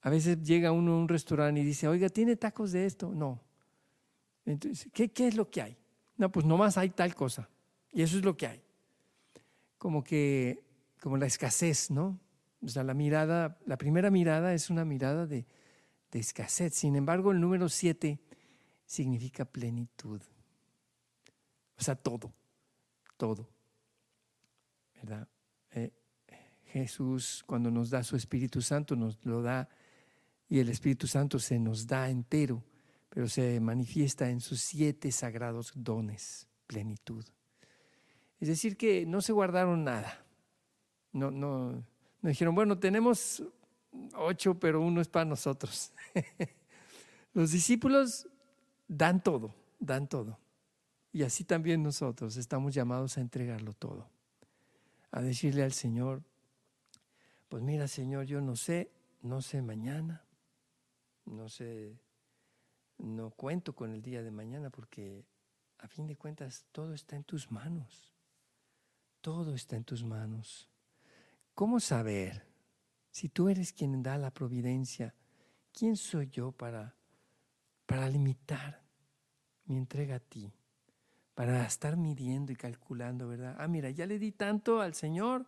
a 0.02 0.10
veces 0.10 0.42
llega 0.42 0.72
uno 0.72 0.92
a 0.92 0.98
un 0.98 1.08
restaurante 1.08 1.60
y 1.60 1.64
dice, 1.64 1.88
oiga, 1.88 2.08
¿tiene 2.08 2.36
tacos 2.36 2.72
de 2.72 2.86
esto? 2.86 3.12
No. 3.12 3.40
Entonces, 4.44 4.88
¿qué, 4.92 5.10
¿qué 5.10 5.26
es 5.28 5.36
lo 5.36 5.50
que 5.50 5.62
hay? 5.62 5.76
No, 6.16 6.30
pues 6.30 6.46
nomás 6.46 6.78
hay 6.78 6.90
tal 6.90 7.14
cosa. 7.14 7.48
Y 7.92 8.02
eso 8.02 8.16
es 8.16 8.24
lo 8.24 8.36
que 8.36 8.46
hay. 8.46 8.62
Como 9.78 10.04
que, 10.04 10.62
como 11.00 11.16
la 11.16 11.26
escasez, 11.26 11.90
¿no? 11.90 12.20
O 12.62 12.68
sea, 12.68 12.84
la 12.84 12.94
mirada, 12.94 13.58
la 13.66 13.76
primera 13.76 14.10
mirada 14.10 14.54
es 14.54 14.70
una 14.70 14.84
mirada 14.84 15.26
de, 15.26 15.46
de 16.10 16.18
escasez. 16.18 16.74
Sin 16.74 16.96
embargo, 16.96 17.32
el 17.32 17.40
número 17.40 17.68
siete 17.68 18.20
significa 18.86 19.44
plenitud. 19.44 20.22
O 21.78 21.82
sea, 21.82 21.94
todo, 21.94 22.32
todo. 23.16 23.48
¿Verdad? 24.94 25.28
Eh, 25.72 25.92
Jesús 26.64 27.44
cuando 27.46 27.70
nos 27.70 27.90
da 27.90 28.02
su 28.02 28.16
Espíritu 28.16 28.60
Santo 28.60 28.96
nos 28.96 29.24
lo 29.24 29.42
da 29.42 29.68
y 30.48 30.60
el 30.60 30.68
Espíritu 30.68 31.06
Santo 31.06 31.38
se 31.38 31.58
nos 31.58 31.86
da 31.86 32.08
entero, 32.08 32.62
pero 33.08 33.28
se 33.28 33.58
manifiesta 33.60 34.30
en 34.30 34.40
sus 34.40 34.60
siete 34.60 35.10
sagrados 35.10 35.72
dones, 35.74 36.46
plenitud. 36.66 37.24
Es 38.38 38.48
decir, 38.48 38.76
que 38.76 39.06
no 39.06 39.22
se 39.22 39.32
guardaron 39.32 39.84
nada. 39.84 40.24
No, 41.12 41.30
no, 41.30 41.72
no 42.20 42.28
dijeron, 42.28 42.54
bueno, 42.54 42.78
tenemos 42.78 43.42
ocho, 44.14 44.58
pero 44.58 44.80
uno 44.80 45.00
es 45.00 45.08
para 45.08 45.24
nosotros. 45.24 45.92
Los 47.32 47.50
discípulos 47.50 48.28
dan 48.86 49.22
todo, 49.22 49.54
dan 49.78 50.06
todo. 50.06 50.38
Y 51.16 51.22
así 51.22 51.44
también 51.44 51.82
nosotros 51.82 52.36
estamos 52.36 52.74
llamados 52.74 53.16
a 53.16 53.22
entregarlo 53.22 53.72
todo, 53.72 54.06
a 55.10 55.22
decirle 55.22 55.62
al 55.62 55.72
Señor, 55.72 56.22
pues 57.48 57.62
mira 57.62 57.88
Señor, 57.88 58.26
yo 58.26 58.42
no 58.42 58.54
sé, 58.54 58.90
no 59.22 59.40
sé 59.40 59.62
mañana, 59.62 60.26
no 61.24 61.48
sé, 61.48 61.98
no 62.98 63.30
cuento 63.30 63.74
con 63.74 63.94
el 63.94 64.02
día 64.02 64.22
de 64.22 64.30
mañana 64.30 64.68
porque 64.68 65.24
a 65.78 65.88
fin 65.88 66.06
de 66.06 66.16
cuentas 66.16 66.66
todo 66.70 66.92
está 66.92 67.16
en 67.16 67.24
tus 67.24 67.50
manos, 67.50 68.12
todo 69.22 69.54
está 69.54 69.74
en 69.74 69.84
tus 69.84 70.04
manos. 70.04 70.68
¿Cómo 71.54 71.80
saber 71.80 72.46
si 73.10 73.30
tú 73.30 73.48
eres 73.48 73.72
quien 73.72 74.02
da 74.02 74.18
la 74.18 74.30
providencia? 74.30 75.14
¿Quién 75.72 75.96
soy 75.96 76.28
yo 76.28 76.52
para, 76.52 76.94
para 77.86 78.06
limitar 78.10 78.82
mi 79.64 79.78
entrega 79.78 80.16
a 80.16 80.20
ti? 80.20 80.52
Para 81.36 81.66
estar 81.66 81.98
midiendo 81.98 82.50
y 82.50 82.56
calculando, 82.56 83.28
¿verdad? 83.28 83.56
Ah, 83.58 83.68
mira, 83.68 83.90
ya 83.90 84.06
le 84.06 84.18
di 84.18 84.32
tanto 84.32 84.80
al 84.80 84.94
Señor, 84.94 85.46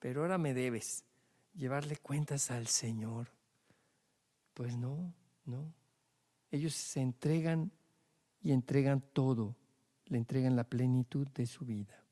pero 0.00 0.22
ahora 0.22 0.36
me 0.36 0.52
debes 0.52 1.04
llevarle 1.54 1.96
cuentas 1.96 2.50
al 2.50 2.66
Señor. 2.66 3.28
Pues 4.52 4.76
no, 4.76 5.14
no. 5.44 5.72
Ellos 6.50 6.74
se 6.74 7.00
entregan 7.00 7.70
y 8.40 8.50
entregan 8.50 9.00
todo, 9.12 9.54
le 10.06 10.18
entregan 10.18 10.56
la 10.56 10.64
plenitud 10.64 11.28
de 11.28 11.46
su 11.46 11.64
vida. 11.64 12.04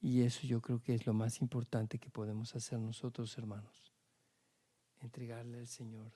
Y 0.00 0.22
eso 0.22 0.48
yo 0.48 0.60
creo 0.60 0.82
que 0.82 0.96
es 0.96 1.06
lo 1.06 1.14
más 1.14 1.40
importante 1.40 2.00
que 2.00 2.10
podemos 2.10 2.56
hacer 2.56 2.80
nosotros, 2.80 3.38
hermanos. 3.38 3.92
Entregarle 4.98 5.60
al 5.60 5.68
Señor 5.68 6.10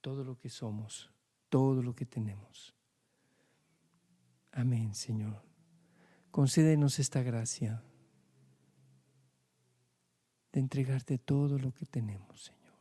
todo 0.00 0.24
lo 0.24 0.38
que 0.38 0.48
somos, 0.48 1.10
todo 1.50 1.82
lo 1.82 1.94
que 1.94 2.06
tenemos. 2.06 2.74
Amén, 4.54 4.94
Señor. 4.94 5.42
Concédenos 6.30 7.00
esta 7.00 7.22
gracia 7.22 7.82
de 10.52 10.60
entregarte 10.60 11.18
todo 11.18 11.58
lo 11.58 11.74
que 11.74 11.86
tenemos, 11.86 12.44
Señor. 12.44 12.78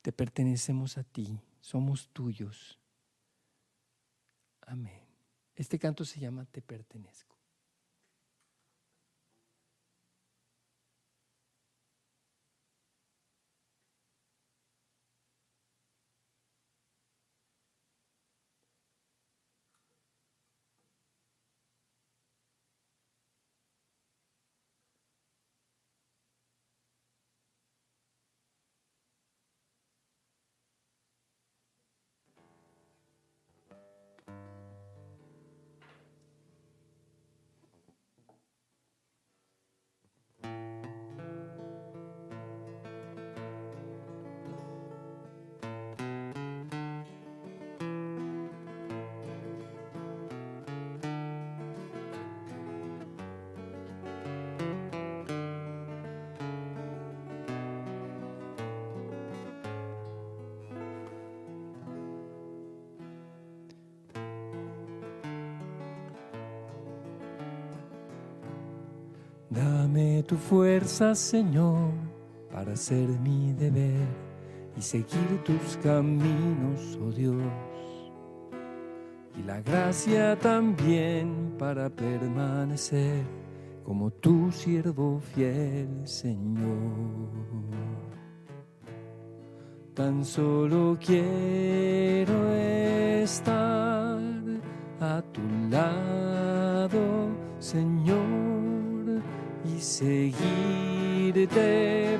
Te 0.00 0.12
pertenecemos 0.12 0.96
a 0.96 1.04
ti, 1.04 1.42
somos 1.60 2.08
tuyos. 2.08 2.80
Amén. 4.62 5.04
Este 5.54 5.78
canto 5.78 6.06
se 6.06 6.20
llama 6.20 6.46
Te 6.46 6.62
pertenezco. 6.62 7.33
Dame 69.54 70.24
tu 70.24 70.36
fuerza, 70.36 71.14
Señor, 71.14 71.92
para 72.50 72.72
hacer 72.72 73.08
mi 73.20 73.52
deber 73.52 74.08
y 74.76 74.82
seguir 74.82 75.42
tus 75.44 75.76
caminos, 75.80 76.98
oh 77.00 77.12
Dios. 77.12 77.40
Y 79.38 79.42
la 79.44 79.60
gracia 79.60 80.36
también 80.36 81.54
para 81.56 81.88
permanecer 81.88 83.22
como 83.84 84.10
tu 84.10 84.50
siervo 84.50 85.20
fiel, 85.20 85.88
Señor. 86.04 87.28
Tan 89.94 90.24
solo 90.24 90.98
quiero 91.00 92.50
estar 92.54 93.93
seguirte 100.04 101.62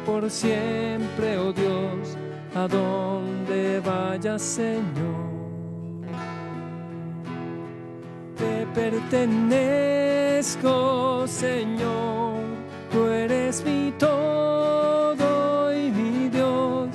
por 0.06 0.30
siempre, 0.30 1.36
oh 1.36 1.52
Dios, 1.52 2.16
a 2.54 2.66
donde 2.66 3.80
vayas, 3.80 4.40
Señor. 4.40 5.34
Te 8.36 8.66
pertenezco, 8.74 10.06
Señor, 11.26 12.36
tú 12.90 13.06
eres 13.06 13.62
mi 13.64 13.92
todo 13.98 15.74
y 15.74 15.90
mi 15.90 16.30
Dios, 16.30 16.88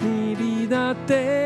mi 0.00 0.34
vida 0.34 0.94
te 1.06 1.45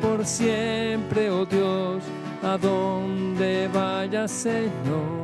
por 0.00 0.24
siempre, 0.24 1.30
oh 1.30 1.46
Dios, 1.46 2.02
a 2.42 2.58
donde 2.58 3.68
vaya, 3.72 4.26
Señor. 4.26 5.22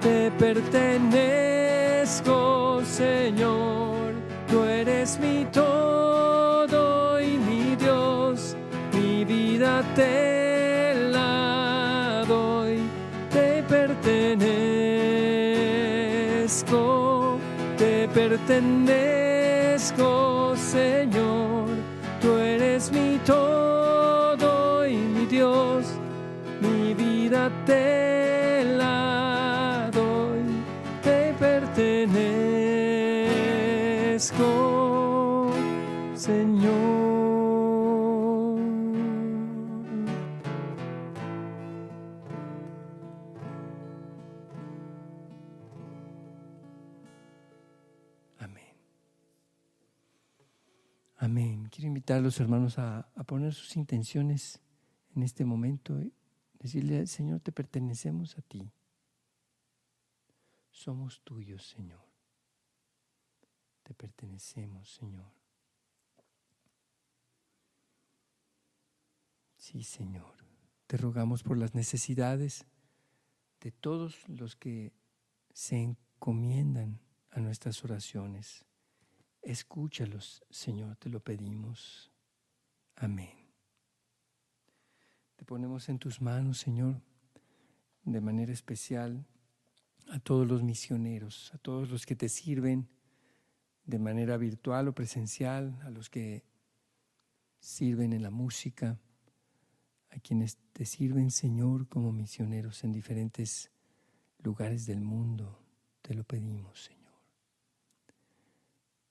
Te 0.00 0.30
pertenezco, 0.32 2.80
Señor, 2.84 4.14
tú 4.48 4.64
eres 4.64 5.20
mi 5.20 5.44
todo 5.52 7.20
y 7.20 7.38
mi 7.38 7.76
Dios, 7.76 8.56
mi 8.92 9.24
vida 9.24 9.84
te 9.94 10.94
la 11.10 12.24
doy, 12.26 12.80
te 13.30 13.62
pertenezco, 13.62 14.18
te 17.78 18.08
pertenezco, 18.08 20.56
Señor, 20.56 21.01
Señor. 36.14 36.72
Amén. 48.38 48.62
Amén. 51.16 51.68
Quiero 51.70 51.88
invitar 51.88 52.18
a 52.18 52.20
los 52.20 52.38
hermanos 52.38 52.78
a, 52.78 53.00
a 53.00 53.24
poner 53.24 53.52
sus 53.52 53.76
intenciones 53.76 54.60
en 55.16 55.24
este 55.24 55.44
momento. 55.44 56.00
y 56.00 56.12
Decirle, 56.60 57.08
Señor, 57.08 57.40
te 57.40 57.50
pertenecemos 57.50 58.38
a 58.38 58.42
ti. 58.42 58.70
Somos 60.70 61.20
tuyos, 61.24 61.66
Señor. 61.66 62.11
Te 63.92 64.06
pertenecemos, 64.08 64.88
Señor. 64.88 65.30
Sí, 69.58 69.84
Señor. 69.84 70.34
Te 70.86 70.96
rogamos 70.96 71.42
por 71.42 71.58
las 71.58 71.74
necesidades 71.74 72.64
de 73.60 73.70
todos 73.70 74.26
los 74.30 74.56
que 74.56 74.94
se 75.52 75.76
encomiendan 75.76 77.00
a 77.32 77.40
nuestras 77.40 77.84
oraciones. 77.84 78.64
Escúchalos, 79.42 80.42
Señor, 80.48 80.96
te 80.96 81.10
lo 81.10 81.20
pedimos. 81.20 82.10
Amén. 82.96 83.52
Te 85.36 85.44
ponemos 85.44 85.90
en 85.90 85.98
tus 85.98 86.22
manos, 86.22 86.56
Señor, 86.60 86.98
de 88.04 88.22
manera 88.22 88.54
especial 88.54 89.26
a 90.08 90.18
todos 90.18 90.48
los 90.48 90.62
misioneros, 90.62 91.52
a 91.52 91.58
todos 91.58 91.90
los 91.90 92.06
que 92.06 92.16
te 92.16 92.30
sirven 92.30 92.88
de 93.84 93.98
manera 93.98 94.36
virtual 94.36 94.88
o 94.88 94.94
presencial, 94.94 95.78
a 95.82 95.90
los 95.90 96.08
que 96.08 96.44
sirven 97.58 98.12
en 98.12 98.22
la 98.22 98.30
música, 98.30 98.98
a 100.10 100.18
quienes 100.20 100.58
te 100.72 100.84
sirven, 100.84 101.30
Señor, 101.30 101.88
como 101.88 102.12
misioneros 102.12 102.84
en 102.84 102.92
diferentes 102.92 103.70
lugares 104.42 104.86
del 104.86 105.00
mundo. 105.00 105.58
Te 106.02 106.14
lo 106.14 106.24
pedimos, 106.24 106.84
Señor. 106.84 107.02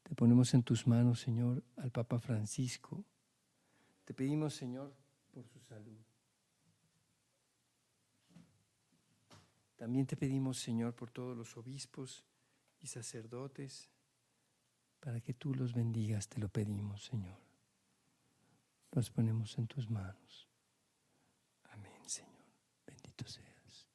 Te 0.03 0.15
ponemos 0.15 0.53
en 0.53 0.63
tus 0.63 0.87
manos, 0.87 1.21
Señor, 1.21 1.63
al 1.77 1.91
Papa 1.91 2.19
Francisco. 2.19 3.03
Te 4.05 4.13
pedimos, 4.13 4.53
Señor, 4.53 4.93
por 5.31 5.47
su 5.47 5.59
salud. 5.61 5.97
También 9.77 10.05
te 10.05 10.15
pedimos, 10.15 10.59
Señor, 10.59 10.93
por 10.93 11.09
todos 11.09 11.35
los 11.35 11.57
obispos 11.57 12.25
y 12.81 12.87
sacerdotes, 12.87 13.89
para 15.01 15.19
que 15.19 15.33
tú 15.33 15.53
los 15.53 15.73
bendigas, 15.73 16.29
te 16.29 16.39
lo 16.39 16.47
pedimos, 16.47 17.03
Señor. 17.03 17.37
Los 18.91 19.09
ponemos 19.09 19.57
en 19.57 19.67
tus 19.67 19.89
manos. 19.89 20.47
Amén, 21.71 22.07
Señor. 22.07 22.45
Bendito 22.85 23.27
seas. 23.27 23.87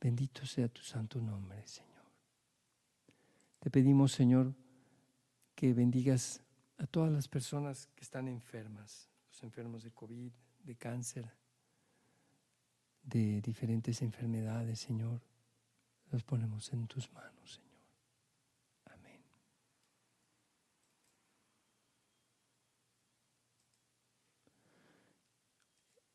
Bendito 0.00 0.46
sea 0.46 0.68
tu 0.68 0.82
santo 0.82 1.20
nombre, 1.20 1.66
Señor. 1.66 1.88
Te 3.58 3.70
pedimos, 3.70 4.12
Señor, 4.12 4.54
que 5.54 5.72
bendigas 5.72 6.42
a 6.76 6.86
todas 6.86 7.10
las 7.10 7.26
personas 7.26 7.88
que 7.96 8.04
están 8.04 8.28
enfermas, 8.28 9.08
los 9.30 9.42
enfermos 9.42 9.82
de 9.82 9.90
COVID, 9.90 10.32
de 10.62 10.76
cáncer, 10.76 11.32
de 13.02 13.40
diferentes 13.40 14.02
enfermedades, 14.02 14.78
Señor. 14.78 15.22
Los 16.10 16.22
ponemos 16.22 16.72
en 16.72 16.86
tus 16.86 17.10
manos, 17.12 17.54
Señor. 17.54 17.67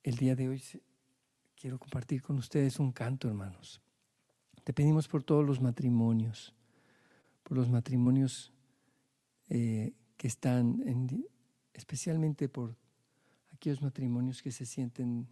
El 0.04 0.18
día 0.18 0.36
de 0.36 0.50
hoy 0.50 0.62
quiero 1.56 1.80
compartir 1.80 2.22
con 2.22 2.38
ustedes 2.38 2.78
un 2.78 2.92
canto, 2.92 3.30
hermanos. 3.30 3.82
Te 4.66 4.74
pedimos 4.74 5.08
por 5.08 5.24
todos 5.24 5.46
los 5.46 5.62
matrimonios, 5.62 6.54
por 7.42 7.56
los 7.56 7.70
matrimonios 7.70 8.52
eh, 9.48 9.94
que 10.18 10.28
están, 10.28 10.84
en, 10.86 11.26
especialmente 11.74 12.50
por 12.50 12.76
aquellos 13.54 13.82
matrimonios 13.82 14.42
que 14.42 14.52
se 14.52 14.66
sienten 14.66 15.30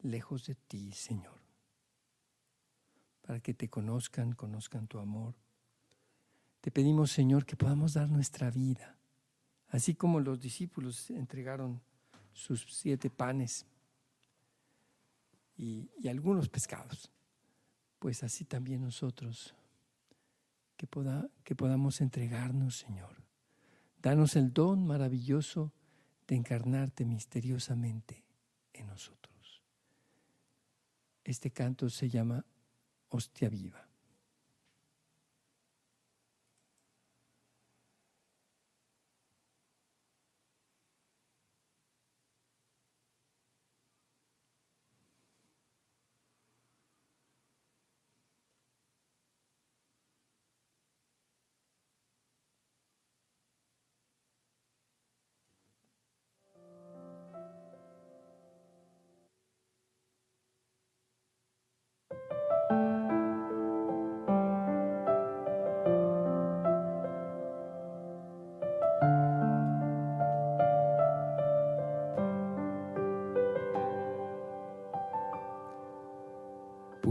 lejos 0.00 0.46
de 0.46 0.54
ti, 0.54 0.92
Señor, 0.92 1.38
para 3.20 3.40
que 3.40 3.52
te 3.52 3.68
conozcan, 3.68 4.32
conozcan 4.32 4.86
tu 4.86 4.98
amor. 4.98 5.34
Te 6.62 6.70
pedimos, 6.70 7.12
Señor, 7.12 7.44
que 7.44 7.56
podamos 7.56 7.92
dar 7.92 8.08
nuestra 8.08 8.50
vida, 8.50 8.96
así 9.68 9.94
como 9.94 10.20
los 10.20 10.40
discípulos 10.40 11.10
entregaron 11.10 11.82
sus 12.32 12.64
siete 12.70 13.10
panes 13.10 13.66
y, 15.56 15.90
algunos 16.08 16.48
pescados, 16.48 17.10
pues 17.98 18.22
así 18.22 18.44
también 18.44 18.82
nosotros, 18.82 19.54
que, 20.76 20.86
poda, 20.86 21.28
que 21.44 21.54
podamos 21.54 22.00
entregarnos, 22.00 22.76
Señor. 22.76 23.24
Danos 24.02 24.36
el 24.36 24.52
don 24.52 24.86
maravilloso 24.86 25.72
de 26.26 26.36
encarnarte 26.36 27.04
misteriosamente 27.04 28.24
en 28.72 28.86
nosotros. 28.86 29.62
Este 31.24 31.50
canto 31.50 31.88
se 31.88 32.08
llama 32.08 32.44
Hostia 33.08 33.48
Viva. 33.48 33.85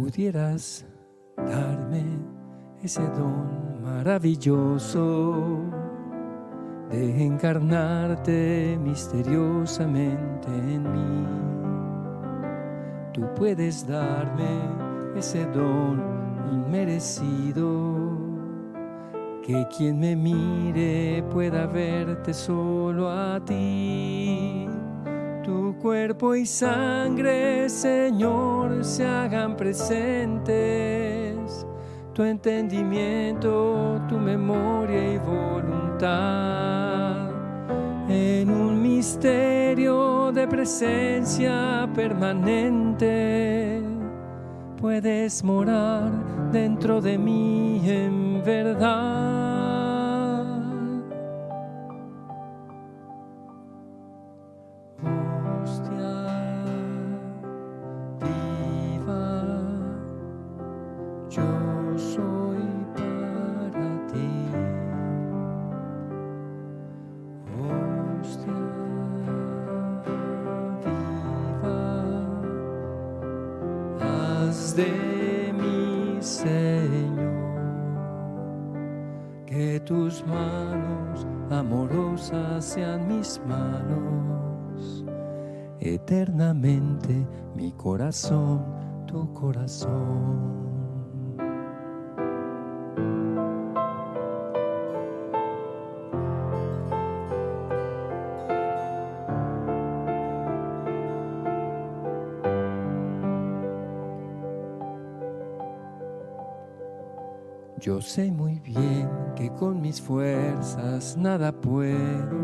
Pudieras 0.06 0.86
darme 1.36 2.04
ese 2.84 3.02
don 3.18 3.82
maravilloso 3.82 5.64
de 6.92 7.26
encarnarte 7.26 8.78
misteriosamente 8.84 10.48
en 10.48 10.84
mí. 10.94 11.26
Tú 13.14 13.24
puedes 13.36 13.88
darme 13.88 14.62
ese 15.16 15.44
don 15.46 16.00
inmerecido, 16.52 17.66
que 19.42 19.66
quien 19.76 20.00
me 20.00 20.16
mire 20.16 21.24
pueda 21.32 21.66
verte 21.66 22.32
solo 22.32 23.10
a 23.10 23.44
ti. 23.44 24.70
Tu 25.46 25.76
cuerpo 25.80 26.34
y 26.34 26.44
sangre, 26.44 27.70
Señor, 27.70 28.84
se 28.84 29.06
hagan 29.06 29.56
presentes 29.56 30.56
tu 32.14 32.24
entendimiento, 32.24 34.02
tu 34.10 34.18
memoria 34.18 35.14
y 35.14 35.20
voluntad 35.20 36.06
en 38.10 38.50
un 38.50 38.82
misterio 38.82 40.32
de 40.32 40.48
presencia 40.48 41.88
permanente. 41.94 43.84
Puedes 44.82 45.44
morar 45.44 46.12
dentro 46.52 47.02
de 47.02 47.20
mí 47.20 47.84
en 47.86 48.42
verdad. 48.44 49.05
Yo 107.86 108.02
sé 108.02 108.32
muy 108.32 108.60
bien 108.62 109.08
que 109.36 109.52
con 109.52 109.80
mis 109.80 110.02
fuerzas 110.02 111.16
nada 111.16 111.52
puedo, 111.52 112.40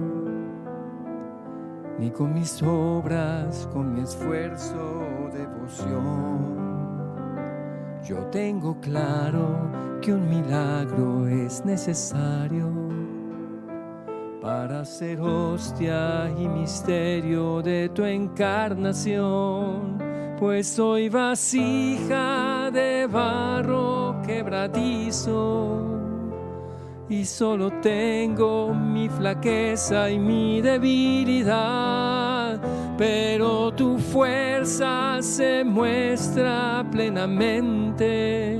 ni 1.98 2.12
con 2.12 2.32
mis 2.36 2.62
obras, 2.62 3.68
con 3.74 3.92
mi 3.92 4.02
esfuerzo 4.02 4.76
o 4.76 5.30
devoción. 5.36 6.46
Yo 8.04 8.18
tengo 8.28 8.80
claro 8.82 9.68
que 10.00 10.14
un 10.14 10.30
milagro 10.30 11.28
es 11.28 11.66
necesario 11.66 12.70
para 14.44 14.86
ser 14.86 15.22
hostia 15.22 16.30
y 16.38 16.48
misterio 16.48 17.64
de 17.64 17.90
tu 17.90 18.06
encarnación, 18.06 19.98
pues 20.38 20.68
soy 20.68 21.10
vasija 21.10 22.70
de 22.72 23.08
barro 23.08 24.01
quebradizo 24.32 26.00
y 27.10 27.26
solo 27.26 27.70
tengo 27.82 28.74
mi 28.74 29.10
flaqueza 29.10 30.10
y 30.10 30.18
mi 30.18 30.62
debilidad, 30.62 32.58
pero 32.98 33.74
tu 33.74 33.98
fuerza 33.98 35.18
se 35.22 35.66
muestra 35.66 36.86
plenamente, 36.90 38.58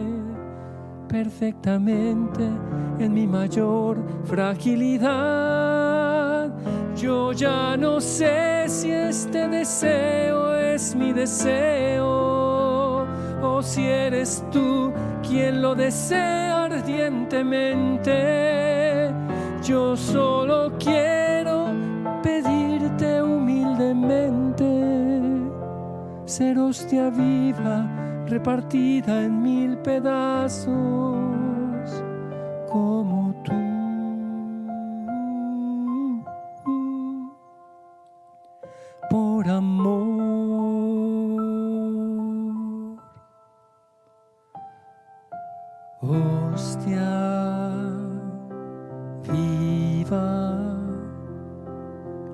perfectamente 1.08 2.44
en 3.00 3.14
mi 3.14 3.26
mayor 3.26 3.98
fragilidad. 4.26 5.12
Yo 6.98 7.32
ya 7.32 7.78
no 7.78 8.02
sé 8.02 8.66
si 8.68 8.92
este 8.92 9.48
deseo 9.48 10.58
es 10.58 10.94
mi 10.94 11.14
deseo 11.14 12.11
si 13.64 13.86
eres 13.86 14.44
tú 14.52 14.92
quien 15.28 15.62
lo 15.62 15.76
desea 15.76 16.66
ardientemente. 16.66 19.12
Yo 19.64 19.96
solo 19.96 20.72
quiero 20.80 21.68
pedirte 22.24 23.22
humildemente 23.22 24.66
ser 26.26 26.58
hostia 26.60 27.10
viva 27.10 27.88
repartida 28.28 29.24
en 29.24 29.42
mil 29.42 29.78
pedazos 29.80 30.70
como 32.70 33.34
tú. 33.44 33.54
Por 39.10 39.50
amor. 39.50 40.31
Hostia 46.02 47.80
viva, 49.22 50.58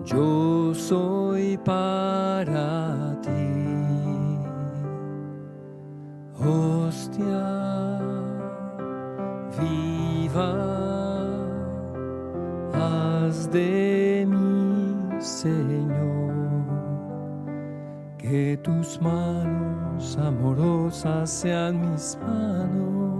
yo 0.05 0.73
soy 0.73 1.57
para 1.57 3.19
ti. 3.21 3.29
Hostia 6.39 7.99
viva, 9.59 10.53
haz 12.73 13.51
de 13.51 14.25
mí, 14.29 14.95
Señor, 15.19 16.33
que 18.17 18.57
tus 18.63 19.01
manos 19.01 20.17
amorosas 20.17 21.29
sean 21.29 21.81
mis 21.81 22.17
manos 22.25 23.16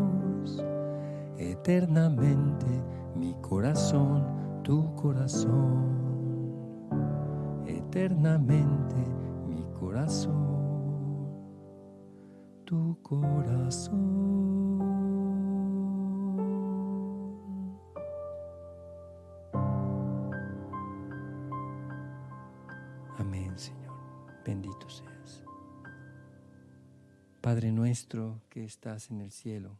eternamente 1.57 2.67
mi 3.15 3.33
corazón, 3.41 4.61
tu 4.63 4.93
corazón, 4.95 6.87
eternamente 7.65 8.95
mi 9.47 9.63
corazón, 9.79 10.35
tu 12.63 12.97
corazón. 13.01 14.27
Amén, 23.17 23.57
Señor. 23.57 23.95
Bendito 24.45 24.87
seas. 24.89 25.43
Padre 27.41 27.71
nuestro 27.71 28.41
que 28.49 28.63
estás 28.63 29.09
en 29.09 29.21
el 29.21 29.31
cielo 29.31 29.79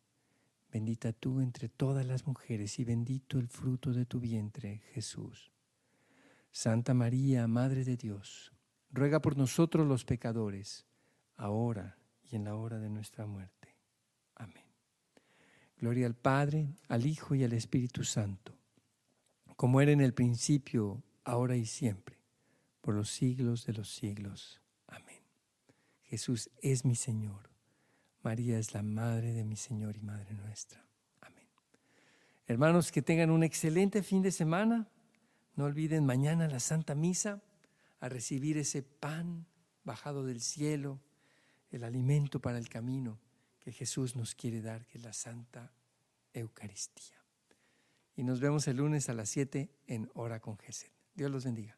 Bendita 0.71 1.11
tú 1.11 1.41
entre 1.41 1.67
todas 1.67 2.05
las 2.05 2.25
mujeres 2.25 2.79
y 2.79 2.85
bendito 2.85 3.37
el 3.39 3.49
fruto 3.49 3.91
de 3.91 4.05
tu 4.05 4.21
vientre, 4.21 4.81
Jesús. 4.93 5.51
Santa 6.49 6.93
María, 6.93 7.45
Madre 7.47 7.83
de 7.83 7.97
Dios, 7.97 8.53
ruega 8.89 9.21
por 9.21 9.35
nosotros 9.37 9.85
los 9.85 10.05
pecadores, 10.05 10.85
ahora 11.35 11.97
y 12.29 12.37
en 12.37 12.45
la 12.45 12.55
hora 12.55 12.79
de 12.79 12.89
nuestra 12.89 13.25
muerte. 13.25 13.75
Amén. 14.35 14.63
Gloria 15.77 16.05
al 16.05 16.15
Padre, 16.15 16.69
al 16.87 17.05
Hijo 17.05 17.35
y 17.35 17.43
al 17.43 17.51
Espíritu 17.51 18.05
Santo, 18.05 18.55
como 19.57 19.81
era 19.81 19.91
en 19.91 20.01
el 20.01 20.13
principio, 20.13 21.03
ahora 21.25 21.57
y 21.57 21.65
siempre, 21.65 22.17
por 22.79 22.95
los 22.95 23.09
siglos 23.09 23.65
de 23.65 23.73
los 23.73 23.93
siglos. 23.93 24.61
Amén. 24.87 25.21
Jesús 26.03 26.49
es 26.61 26.85
mi 26.85 26.95
Señor. 26.95 27.50
María 28.23 28.59
es 28.59 28.73
la 28.73 28.83
Madre 28.83 29.33
de 29.33 29.43
mi 29.43 29.55
Señor 29.55 29.97
y 29.97 30.01
Madre 30.01 30.33
nuestra. 30.33 30.83
Amén. 31.21 31.47
Hermanos, 32.47 32.91
que 32.91 33.01
tengan 33.01 33.31
un 33.31 33.43
excelente 33.43 34.03
fin 34.03 34.21
de 34.21 34.31
semana. 34.31 34.87
No 35.55 35.65
olviden 35.65 36.05
mañana 36.05 36.47
la 36.47 36.59
Santa 36.59 36.95
Misa 36.95 37.41
a 37.99 38.09
recibir 38.09 38.57
ese 38.57 38.83
pan 38.83 39.45
bajado 39.83 40.25
del 40.25 40.41
cielo, 40.41 40.99
el 41.71 41.83
alimento 41.83 42.39
para 42.39 42.57
el 42.57 42.69
camino 42.69 43.19
que 43.59 43.71
Jesús 43.71 44.15
nos 44.15 44.35
quiere 44.35 44.61
dar, 44.61 44.85
que 44.85 44.97
es 44.97 45.03
la 45.03 45.13
Santa 45.13 45.71
Eucaristía. 46.33 47.17
Y 48.15 48.23
nos 48.23 48.39
vemos 48.39 48.67
el 48.67 48.77
lunes 48.77 49.09
a 49.09 49.13
las 49.13 49.29
7 49.29 49.69
en 49.87 50.09
Hora 50.13 50.39
con 50.39 50.57
Jesús. 50.57 50.89
Dios 51.15 51.31
los 51.31 51.45
bendiga. 51.45 51.77